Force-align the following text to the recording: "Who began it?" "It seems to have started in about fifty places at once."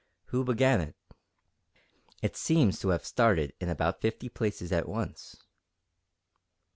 "Who 0.29 0.43
began 0.43 0.81
it?" 0.81 0.95
"It 2.23 2.35
seems 2.35 2.79
to 2.79 2.89
have 2.89 3.05
started 3.05 3.53
in 3.59 3.69
about 3.69 4.01
fifty 4.01 4.29
places 4.29 4.71
at 4.71 4.89
once." 4.89 5.37